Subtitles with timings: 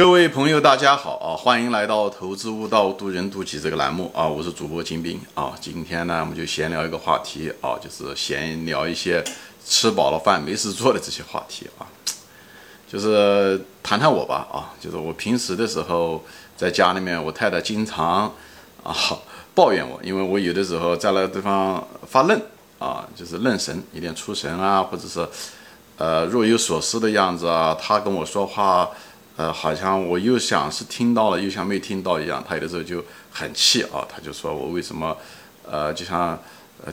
[0.00, 1.36] 各位朋友，大家好啊！
[1.36, 4.26] 欢迎来到《投资悟道，渡人渡己》这个栏目啊！
[4.26, 5.52] 我是主播金兵啊！
[5.60, 9.22] 今天呢，我们就闲聊一个话题啊，就是闲聊一些
[9.62, 11.84] 吃饱了饭没事做的这些话题啊，
[12.90, 14.72] 就是谈谈我吧啊！
[14.80, 16.24] 就是我平时的时候
[16.56, 18.32] 在家里面，我太太经常
[18.82, 18.96] 啊
[19.54, 22.40] 抱怨我，因为我有的时候在那个地方发愣
[22.78, 25.28] 啊，就是愣神，有点出神啊，或者是
[25.98, 28.88] 呃若有所思的样子啊，她跟我说话。
[29.40, 32.44] 呃，好像我又想是听到了，又像没听到一样。
[32.46, 35.16] 他有的时候就很气啊，他就说我为什么，
[35.66, 36.38] 呃，就像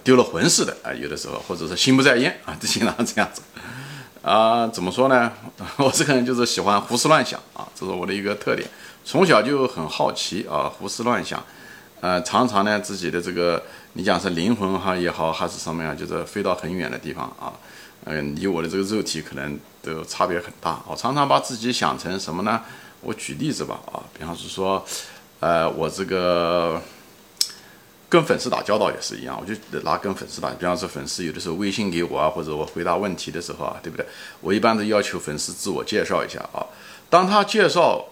[0.02, 0.94] 丢了魂似的啊。
[0.96, 3.42] 有的时候，或者是心不在焉啊，就经常这样子
[4.24, 4.66] 啊。
[4.66, 5.30] 怎么说呢？
[5.76, 8.66] 我这个人就是喜欢胡思乱想啊，这是我的一个特点。
[9.04, 11.44] 从小就很好奇啊，胡思乱想，
[12.00, 13.62] 呃，常常呢自己的这个，
[13.94, 17.54] 你讲是灵魂哈也好，还是什么样，就是飞到很远的地方啊。
[18.06, 20.82] 嗯，离我的这个肉体可能都差别很大。
[20.88, 22.62] 我常常把自己想成什么呢？
[23.02, 24.86] 我举例子吧，啊，比方是说，
[25.40, 26.82] 呃，我这个
[28.08, 30.50] 跟粉丝打交道也是一样，我就拿跟粉丝打。
[30.52, 34.06] 比方说，粉丝有的时候微信给我啊，或者我回答问题的时候啊，对不对？
[34.40, 36.66] 我一般都要求粉丝自我介绍一下啊。
[37.10, 38.06] 当他介绍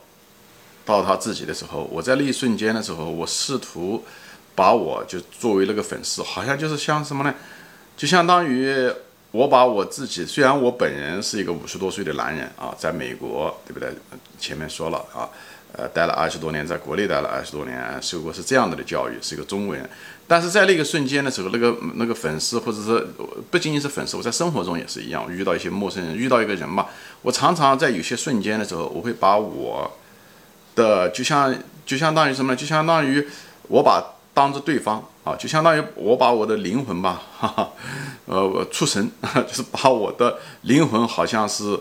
[0.86, 4.03] 到他自己的时候，我在那一瞬间的时候，我试图
[4.53, 7.33] 把我就作为那个粉丝，好像就是像什么呢？
[7.97, 8.89] 就相当于。
[9.31, 13.94] 我把我自己，虽然我本人是一个五十多岁的男人啊，在美国，对不对？
[14.39, 15.28] 前面说了啊，
[15.73, 19.89] 呃，待了二十多年，在国内待了二十多年，受过是这样的的教育，是一个中国人。
[20.25, 23.06] 但是在那个瞬间的时候，那个那个粉丝，或者是
[23.52, 26.86] 不仅仅是粉丝，我在生活中也是一样，遇到一些陌生人，遇到一个人嘛，
[27.22, 29.91] 我常常在有些瞬间的时候，我会把我
[30.76, 32.56] 的就像就相当于什么呢？
[32.56, 33.26] 就相当于
[33.70, 35.04] 我把当着对方。
[35.26, 37.72] 啊，就相当于我把我的灵魂吧，哈哈，
[38.26, 39.09] 呃，出神，
[39.48, 41.80] 就是把我的灵魂好像是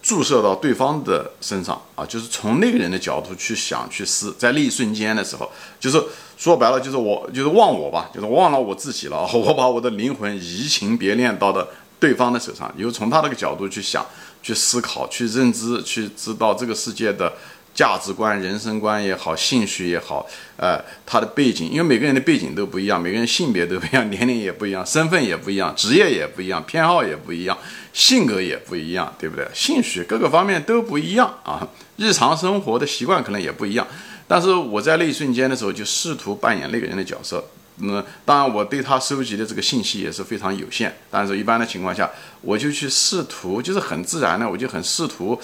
[0.00, 6.00] 注射到对方的身上啊，就是从那个人的角度去想去思，在那一瞬间的时候，就是
[6.36, 11.66] 说白了，就是我就是忘我吧，就是忘了我自己了， 我把我的灵魂移情别恋到的
[11.98, 14.06] 对方的手上，又从他那个角度去想、
[14.44, 17.32] 去思考、去认知、去知道这个世界的。
[17.76, 20.26] 价值观、人生观也好，兴趣也好，
[20.56, 27.56] 呃，他的背景，因为每个人的背景都不一样，每个人性别都不一样，年龄也不一样，身份也不一样，职业也不一样，偏好也不一样，
[27.92, 29.46] 性格也不一样，对不对？
[29.52, 33.86] 兴趣各个方面都不一样啊，日常生活的习惯可能也不一样。
[34.26, 37.44] 但是我在那一瞬间的时候，就试图扮演那个人的角色。
[37.76, 40.96] 那当然，我对他收集的这个信息也是非常有限。
[41.10, 42.10] 但是一般的情况下，
[42.40, 45.38] 我就去试图，就是很自然的，我就很试图。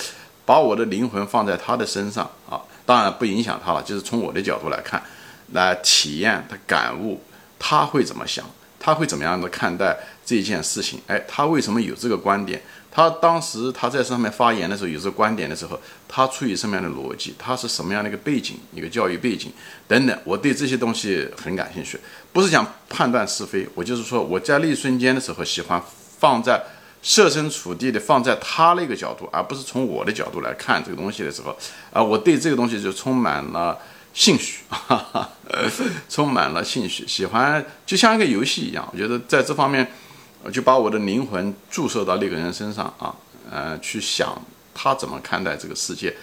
[0.52, 3.82] 把我的灵魂放在他的身上啊，当然不影响他了。
[3.82, 5.02] 就是从我的角度来看，
[5.52, 7.18] 来体验他感悟，
[7.58, 8.44] 他会怎么想，
[8.78, 9.96] 他会怎么样的看待
[10.26, 11.00] 这件事情？
[11.06, 12.60] 哎，他为什么有这个观点？
[12.90, 17.34] 他当时他在上面发言的时候有这个观点的时候，他出于什么样的逻辑？
[17.38, 18.58] 他是什么样的一个背景？
[18.74, 19.50] 一个教育背景
[19.88, 21.98] 等等，我对这些东西很感兴趣。
[22.30, 25.82] 不是想判断是非，我就是说我在那一瞬间的时候喜欢
[26.18, 26.62] 放在。
[27.02, 31.54] 设身处地的放在他那个角度，而不是从我的角度来看这个东西的时候，
[31.92, 33.76] 啊，我对这个东西就充满了
[34.14, 35.28] 兴趣，哈哈，
[36.08, 38.88] 充满了兴趣，喜欢就像一个游戏一样。
[38.92, 39.90] 我觉得在这方面，
[40.52, 43.12] 就把我的灵魂注射到那个人身上啊，
[43.50, 44.40] 呃，去想
[44.72, 46.14] 他怎么看待这个世界，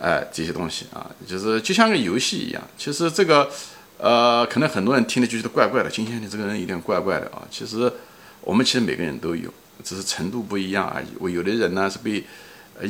[0.00, 2.62] 哎，这些东西啊，就是就像个游戏一样。
[2.78, 3.50] 其实这个，
[3.98, 7.42] 呃，可能很多人听了就觉得怪怪的，今天你这个人有点怪怪的啊。
[7.50, 7.92] 其实
[8.40, 9.52] 我们其实每个人都有。
[9.84, 11.06] 只是程度不一样而已。
[11.20, 12.24] 我有的人呢是被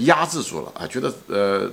[0.05, 1.71] 压制住了啊，觉得呃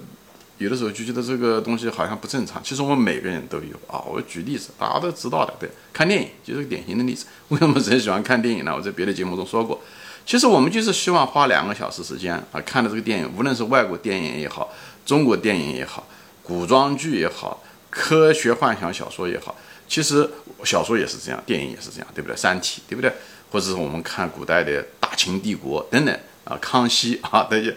[0.58, 2.62] 有的时候就觉得这个东西好像不正常。
[2.64, 4.04] 其实我们每个人都有啊。
[4.06, 7.26] 我举例子，大家都知道的，对，看电影就是个典型的例子。
[7.50, 8.76] 为什么很喜欢看电影呢？
[8.76, 9.82] 我在别的节目中说过，
[10.26, 14.72] 其实我们就是希望花两个小时时间啊，看的这个电影，无论是外国电影也好，
[15.06, 16.06] 中国电影也好，
[16.44, 19.56] 古装剧也好，科学幻想小说也好，
[19.88, 20.30] 其实
[20.64, 22.36] 小说也是这样，电影也是这样，对不对？
[22.36, 23.12] 三体，对不对？
[23.52, 27.76] 或者是我们看古代的大秦帝国等等啊，康熙啊 这些，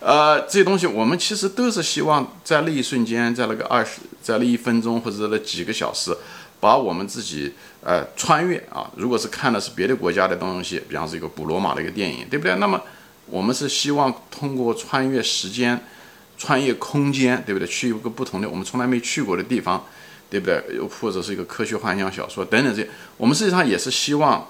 [0.00, 6.12] 呃，这些东西，我们其实都是希望在那一瞬间，在那个二十，在那一分钟或者那几个小时，
[6.58, 7.54] 把我们自己
[7.84, 8.90] 呃穿越啊。
[8.96, 12.56] 如果是看的是别的国家的东西，比方是一个古罗马的一个电影，对不对？
[12.56, 12.82] 那么
[13.26, 15.84] 我们是希望通过穿越时间、
[16.36, 17.68] 穿越空间，对不对？
[17.68, 19.86] 去一个不同的我们从来没去过的地方，
[20.28, 20.60] 对不对？
[20.74, 24.48] 又或者是一个科学幻想小说等等这些，我们实际上也是希望。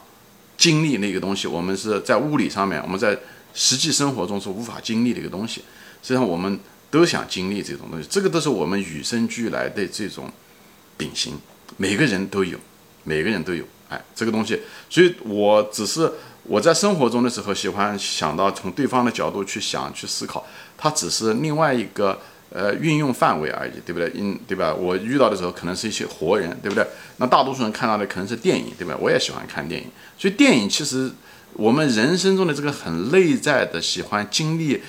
[0.62, 3.18] 经历那个东西，我们是在物理上面，我们在
[3.52, 5.60] 实际生活中是无法经历的一个东西。
[6.04, 6.56] 实际上，我们
[6.88, 10.30] 都想经历这种东西，这个都是我们与生俱来的这种
[10.96, 11.36] 秉性，
[11.78, 12.56] 每个人都有，
[13.02, 13.64] 每个人都有。
[13.88, 16.08] 哎，这个东西，所以我只是
[16.44, 20.46] 我在生活中的时候喜欢想到从对方的角度去想、去思考，
[20.78, 22.20] 它只是另外一个
[22.52, 24.10] 呃运用范围而已，对不对？
[24.14, 24.74] 嗯，对吧？
[24.74, 26.86] 我遇到的时候可能是一些活人，对不对？
[27.16, 28.96] 那大多数人看到的可能是电影，对吧？
[29.00, 29.88] 我也喜欢看电影，
[30.18, 31.10] 所以电影其实
[31.54, 34.80] 我们人生中的这个很内在的喜欢经历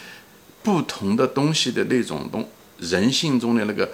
[0.62, 2.48] 不同的东西的那种东
[2.80, 3.90] 人性中的那个。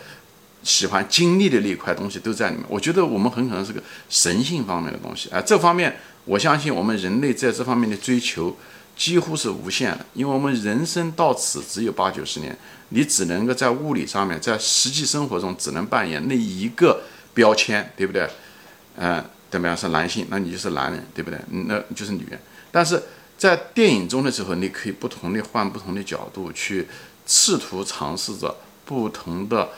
[0.61, 5.95] 喜欢经历的那一块东西都在里面，我觉得我们很可能是个神性方面的东西，哎，这方面
[6.25, 8.53] 我相信我们人类在这方面的追求
[8.99, 12.55] 几乎是无限的，因为我们人生到此只有八九十年，
[12.89, 17.01] 你只能够在物理上面，在实际生活中只能扮演那一个
[17.33, 18.29] 标签，对不对？
[18.97, 21.39] 嗯，怎么样是男性，那你就是男人，对不对？
[21.49, 22.39] 那就是女人。
[22.71, 23.01] 但是
[23.37, 26.87] 在电影中的时候，你可以不同的换不同的角度去
[27.25, 28.55] 试图尝试着
[28.85, 29.69] 不同的。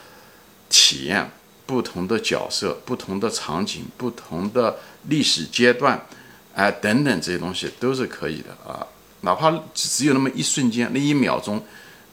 [0.74, 1.30] 体验
[1.66, 4.78] 不同的角色、不同的场景、不同的
[5.10, 6.02] 历史阶段，
[6.56, 8.88] 哎，等等这些东西都是可以的啊。
[9.22, 11.64] 哪怕只有那么一瞬间、那一秒钟、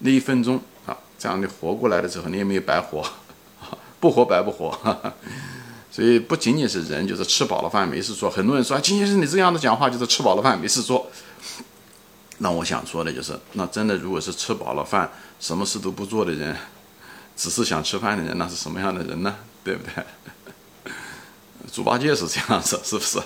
[0.01, 3.05] 那一分钟啊，这样你活过来的时候，你也没有白活，
[4.01, 4.79] 不活白不活。
[5.91, 8.31] 所以不仅仅是人，就是吃饱了饭没事做。
[8.31, 11.11] 很多人说，金先生你这样的讲话就是吃饱了饭没事做。
[12.39, 15.11] 那我想说的就是，那真的如果是吃饱了饭，
[15.41, 16.57] 什么事都不做的人。
[17.37, 19.35] 只是想吃饭的人，那是什么样的人呢？
[19.65, 20.93] 对不对？
[21.73, 23.19] 猪八戒是这样子，是不是？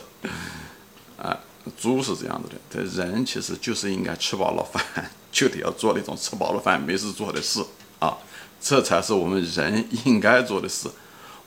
[1.78, 2.56] 猪是这样子的。
[2.70, 4.82] 这人其实就是应该吃饱了饭，
[5.30, 7.64] 就得要做那种吃饱了饭没事做的事
[7.98, 8.16] 啊，
[8.60, 10.88] 这才是我们人应该做的事。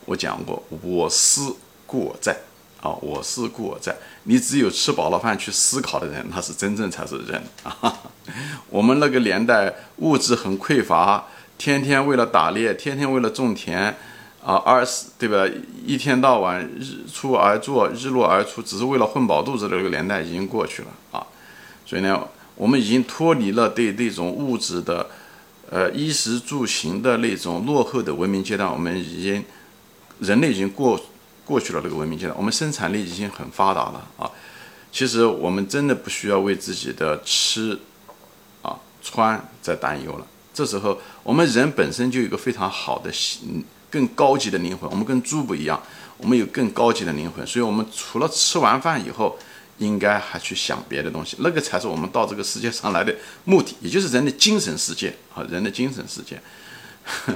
[0.05, 2.35] 我讲过，我思故我在
[2.81, 3.95] 啊，我思故我在。
[4.23, 7.93] 你只有吃饱了饭去思考的人，那是真正才是人啊。
[8.69, 11.25] 我们那个年代物质很匮乏。
[11.57, 13.95] 天天为了打猎，天天为了种田，
[14.45, 15.43] 啊，二十对吧？
[15.83, 21.25] 一天到晚日出而作，日落而出，只是为了混饱肚子的这个年代已经过去了啊。
[21.83, 25.09] 所以呢，我们已经脱离了对那种物质的，
[25.71, 28.71] 呃，衣食住行的那种落后的文明阶段。
[28.71, 29.43] 我们已经
[30.19, 31.01] 人类已经过
[31.43, 34.29] 过去了这个文明阶段，我们生产力已经很发达了啊。
[34.91, 37.79] 其实我们真的不需要为自己的吃
[38.61, 40.27] 啊穿在担忧了。
[40.53, 43.11] 这时候，我们人本身就有一个非常好的、
[43.89, 44.89] 更高级的灵魂。
[44.89, 45.81] 我们跟猪不一样，
[46.17, 47.45] 我们有更高级的灵魂。
[47.45, 49.37] 所以，我们除了吃完饭以后，
[49.77, 51.37] 应该还去想别的东西。
[51.39, 56.39] 那个才是我们到这个世界上来的目的，也就是人的精神世界啊，人的精神世界。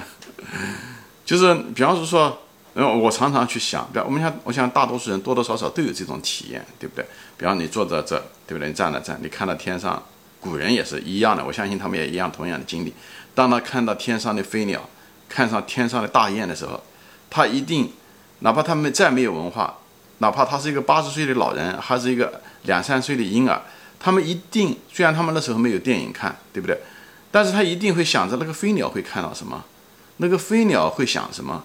[1.26, 2.42] 就是比方说，
[2.74, 7.06] 嗯，我常常去想，比方我们想，我想大多数人多多少少都有这种体验，对不对？
[7.38, 8.18] 比方你坐在这，
[8.48, 8.68] 对不对？
[8.68, 10.02] 你站在这，你看到天上。
[10.42, 12.94] 古人也是一样的，我相信他们也一样同样的经历。
[13.36, 14.82] 当他看到天上的飞鸟，
[15.30, 16.84] 看上天上的大雁的时候，
[17.30, 17.94] 他一定，
[18.40, 19.78] 哪怕他们再没有文化，
[20.18, 23.62] 哪怕他是一个八十岁的老人，还是一个两三岁的婴儿，
[24.00, 26.78] 他们一定，虽然他们那时候没有电影看，对不对？
[27.32, 29.64] 但是他一定会想着那个飞鸟会看到什么，
[30.18, 31.64] 那个飞鸟会想什么，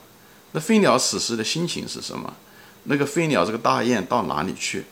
[0.53, 2.33] 那飞鸟此时的心情是什么？
[2.85, 4.85] 那个飞鸟这个大雁到哪里去？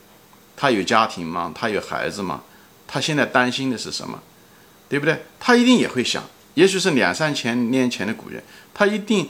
[0.55, 1.51] 他有家庭吗？
[1.53, 2.41] 他有孩子吗？
[2.87, 4.19] 他现在担心的是什么，
[4.89, 5.23] 对不对？
[5.39, 6.23] 他一定也会想，
[6.53, 8.41] 也许是两三千年前的古人，
[8.73, 9.27] 他一定，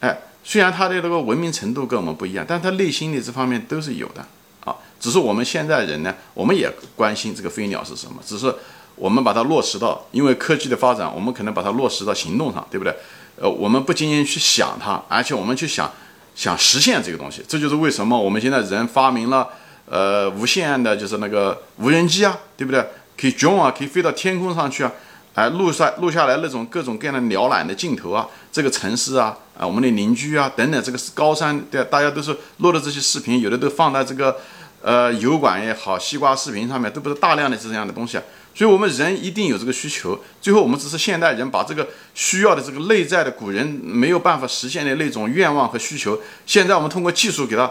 [0.00, 4.26] 哎，虽然他的那个文明程度跟我们不一样，但他内心的这方面都是有的
[4.64, 4.74] 啊。
[4.98, 8.54] 只是我们现在人呢，我们也关心这个飞鸟是什么，只是
[8.96, 12.94] 我们把它落实到，因为科技的发展，我们可能把它落实到行动上，对不对？
[13.36, 15.90] 呃，我们不仅仅去想它，而且我们去想
[16.34, 19.48] 想实现这个东西，这就是为什么我们现在人发明了。
[19.86, 22.80] 呃，无线的，就是那个无人机啊，对不对？
[23.18, 24.90] 可以卷啊，可以飞到天空上去啊，
[25.34, 34.36] 哎，录下录下来那种各种各样的鸟览的镜头啊，这个城市啊，啊，我们的邻居啊，等等，这个是高山，对，大家都是录的这些视频，有的都放在这个
[34.80, 38.22] 呃油管也好，西瓜视频上面，都不是大量的这样的东西啊。
[38.54, 40.16] 所以，我们人一定有这个需求。
[40.40, 47.68] 最后，我们只是现代人把这个需要的这个内在的古人没有办法实现的那种愿望和需求，现在我们通过技术给它。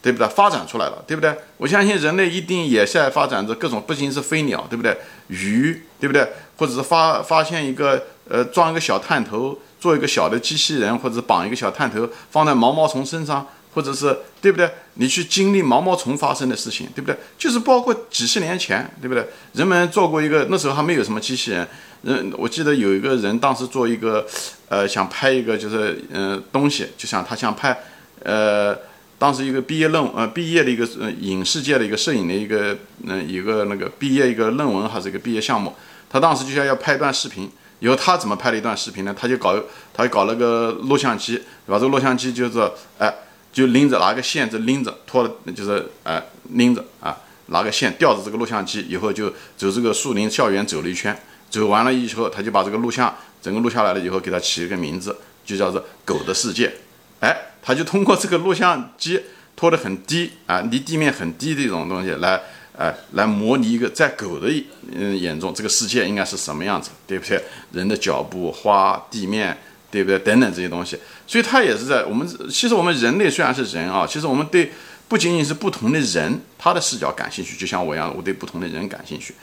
[0.00, 0.26] 对不对？
[0.26, 1.32] 发展出来了，对不对？
[1.58, 4.98] 我相信人类一定也在发展着各种，不仅是飞鸟，对不对？
[5.28, 6.28] 鱼，对不对？
[6.62, 14.70] 或者是发发现一个，呃，装一个小探头，做一个小的机器人，或者绑一个小探头放在毛毛虫身上，或者是对不对？
[14.94, 17.16] 你去经历毛毛虫发生的事情，对不对？
[17.36, 19.26] 就是包括几十年前，对不对？
[19.54, 21.66] 人们做过一个，那时候还没有什么机器人，
[22.02, 24.24] 人我记得有一个人当时做一个，
[24.68, 27.76] 呃，想拍一个就是嗯东西，就像他想拍，
[28.22, 28.78] 呃。
[29.18, 35.72] 当时一个毕业论呃毕业的一个呃影视界的一个摄影的一个嗯一个那个毕业一个论文还是一个毕业项目，
[36.12, 37.50] 他当时就想要拍一段视频，
[37.80, 39.16] 以后他怎么拍了一段视频呢？
[39.18, 39.58] 他就搞
[39.94, 43.12] 他就搞了个录像机，把这个录像机就是哎
[43.52, 45.26] 就拎着拿个线就拎着拖
[45.56, 47.16] 就是哎拎着啊
[47.46, 51.18] 拿个线吊着这个录像机，以后就走这个树林校园走了一圈，
[51.50, 56.72] 走完了以后他就把这个录像整个录下来了以后，给它起一个名字，就叫做“狗的世界”。
[57.20, 59.20] 哎，他就通过这个录像机
[59.56, 62.40] 拖得很低啊，离地面很低的这种东西来，
[62.76, 64.48] 哎，来模拟一个在狗的
[64.90, 67.42] 嗯眼中这个世界应该是什么样子，对不对？
[67.72, 69.56] 人的脚步、花、地面，
[69.90, 70.18] 对不对？
[70.18, 74.72] 等等这些东西，所以它也是在我们其实我们人类虽然是人啊，其实我们对
[75.06, 79.34] 不仅仅是不同的人他的视角感兴趣，就像我一样，我对不同的人感兴趣，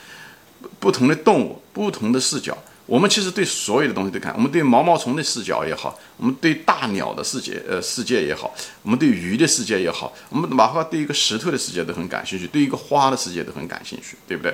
[0.80, 2.56] 不同的动物、不同的视角。
[2.90, 14.52] 我们其实对所有的东西都看，我们对毛毛虫的视角也好，我们对大鸟的世界，呃，世界也好，我们对鱼的世界也好，我们哪怕对一个石头的世界都很感兴趣，对一个花的世界都很感兴趣，对不对？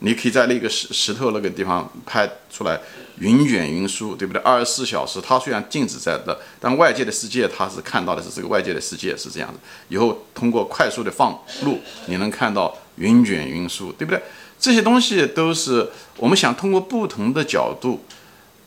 [0.00, 2.78] 你可以在那个石石头那个地方拍出来
[3.20, 4.42] 云卷云舒，对不对？
[4.42, 9.58] 二十四小时，它虽然静止在这，但外界的世界它是看到的是这个外界的世界是这样的。
[9.88, 14.20] 以后通过快速的放录，你能看到云卷云舒，对不对？
[14.58, 18.04] 这些东西都是我们想通过不同的角度，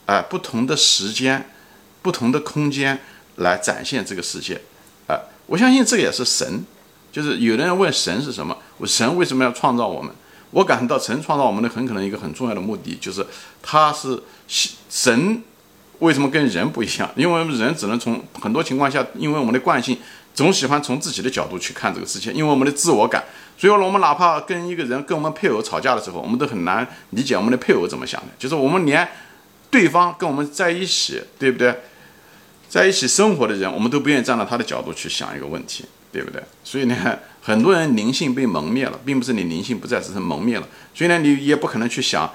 [0.05, 1.49] 哎，不同的时间、
[2.01, 2.99] 不同的空间
[3.37, 4.61] 来展现这个世界，
[5.07, 6.63] 哎，我相信这也是神。
[7.11, 8.55] 就是有的人问神是什么，
[8.85, 10.13] 神为什么要创造我们？
[10.51, 13.25] 我感到神创造我们的很可能一个很重要的目的，就是
[13.63, 15.43] 他是神
[15.97, 17.09] 为什么跟人不一样？
[17.15, 19.97] 因为人只能从很多情况下，因为我们的惯性。
[20.39, 23.21] 总喜欢从自己的角度去看这个事情，因为我们的自我感，
[23.57, 28.27] 所以我们哪怕跟一个人、跟我们配偶吵架的时候，我们都很难理解我们的配偶怎么想的。
[28.39, 29.05] 就是我们连
[29.69, 31.75] 对方跟我们在一起，对不对？
[32.69, 36.41] 在一起生活的人，我们都不愿意站到他的角度去想一个问题，对不对？
[36.63, 36.95] 所以呢，
[37.41, 40.65] 很多人灵性被蒙灭了，并不是你灵性不在，只是蒙灭了。
[40.95, 42.31] 所以呢，你也不可能去想。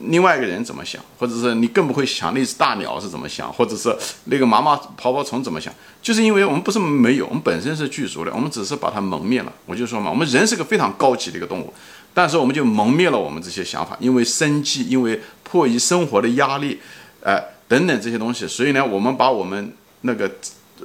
[0.00, 9.52] 另外一个人怎么想，或者是你更不会想那只大鸟是怎么想，或者是那个麻麻刨刨虫怎么想，就是因为我们不是没有，我们本身是具足的，我们只是把它蒙灭了。
[9.66, 11.72] 我就说嘛，我们人是个非常高级的一个动物，
[12.14, 16.80] 但是我们就蒙灭了我们这些想法，因为生计，因为迫于生活的压力，
[17.22, 20.30] 哎，等等这些东西，所以呢，我们把我们那个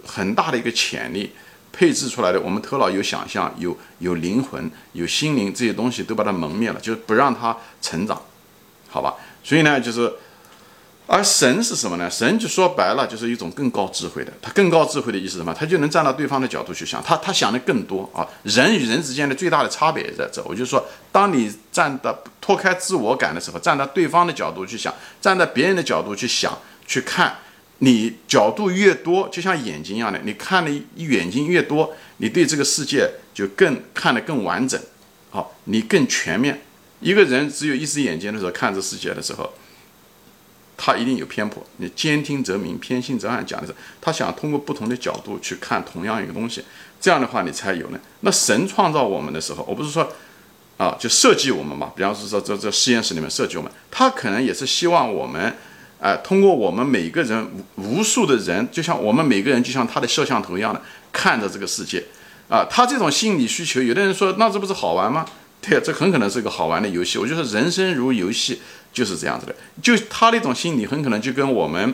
[0.05, 1.31] 很大的一个潜力
[1.71, 8.21] 配置出来的，我们头脑有想象，有有灵魂，有心灵这些东西都把它蒙灭了，就是不让它成长。
[8.95, 10.09] 好吧，所以呢，就是，
[11.05, 12.09] 而神是什么呢？
[12.09, 14.31] 神就说白了，就是一种更高智慧的。
[14.41, 15.53] 他更高智慧的意思是什么？
[15.53, 18.25] 他就能站到对方的角度去想，他他想的更多啊。
[18.43, 20.41] 人与人之间的最大的差别也在这。
[20.45, 27.35] 我就说，当你站到脱开自我感的时候，站到对方的角度去想，站在别人的角度去想去看，
[27.79, 34.79] 你角度越多，就像眼睛一样的，你看的眼睛越多，你对这个世界就更看得更完整，
[35.31, 36.61] 好，你更全面。
[37.05, 39.53] 一个人只有一只眼睛的时候，看这世界的时候，
[40.75, 41.63] 他一定有偏颇。
[41.77, 46.63] 你兼听则明，偏信则暗，讲的是他想通过不同的角度去看同样一个东西，
[46.99, 47.99] 这样的话你才有呢。
[48.21, 50.11] 那神创造我们的时候，我不是说
[50.77, 51.91] 啊，就设计我们嘛。
[51.95, 55.55] 比方说，这这实验室里面设计我们，他可能也是希望我们，
[56.01, 60.81] 哎，通过我们每个人无数的人，就像我们每个人就像他的摄像头一样的
[61.13, 62.03] 看着这个世界，
[62.49, 65.23] 啊，他这种心理需求，有的人说，那这不是好玩吗？
[65.67, 67.17] 对，这很可能是一个好玩的游戏。
[67.17, 68.61] 我觉得人生如游戏
[68.93, 71.93] 就是这样子的，就他那种心理很可能就跟我们，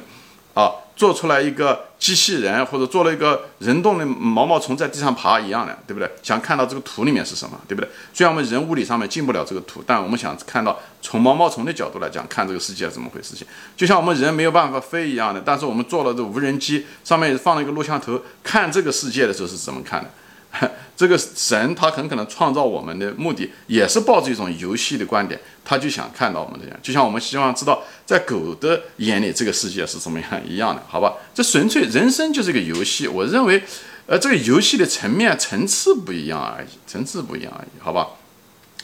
[0.54, 6.10] 啊，做出来一个机器人或者做了一个人动的毛毛虫在地上爬一样的，对不对？
[6.22, 7.90] 想看到这个图里面是什么，对不对？
[8.14, 13.36] 虽然我们人物理上面进不了这个图，但我们想看到从毛毛虫的角度来讲，看这个世界怎么回事？
[13.36, 13.48] 情
[13.78, 20.10] 就像我们人没有办法飞一样的，但是我们做了这无人机，上面放了一个录像头，看这个世界的时候是怎么看的？
[20.98, 31.14] 这个神他很可能创造我们的目的也是抱着一种游戏的观点，他就想看到我们这样，就像我们希望知道在狗的眼里这个世界是怎么样一样的，好吧？
[31.34, 33.64] 这纯粹人生就是一个游戏，我认为，
[34.06, 38.10] 呃，这个游戏的层面层次不一样而已，层次不一样而已，好吧？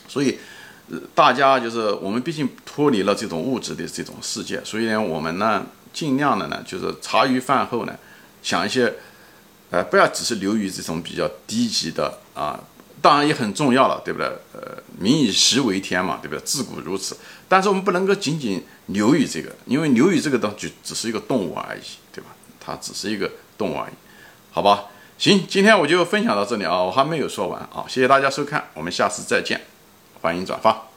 [0.08, 0.40] 所以，
[1.14, 7.94] 大家就是我们毕竟脱离了这种物质的这种世界，所以呢，我们呢尽量的呢就是茶余饭后呢
[8.42, 8.94] 想一些。
[9.70, 12.60] 呃，不要只是流于这种比较低级的啊，
[13.02, 14.28] 当然也很重要了，对不对？
[14.54, 16.42] 呃，民以食为天嘛，对不对？
[16.46, 17.18] 自古如此。
[17.48, 21.82] 但是我们不能够仅仅流于这个，因为流于这个东西只是一个动物而已，
[22.14, 22.32] 对吧？
[22.60, 23.94] 它只是一个动物而已，
[24.52, 24.86] 好吧？
[25.18, 29.62] 行，今天我就分享到这里啊，我还没有说完啊，谢谢大家收看，我们下次再见，
[30.22, 30.97] 欢迎转发。